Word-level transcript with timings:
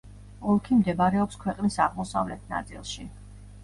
ოლქი 0.53 0.77
მდებარეობს 0.77 1.39
ქვეყნის 1.45 1.79
აღმოსავლეთ 1.87 2.53
ნაწილში. 2.57 3.11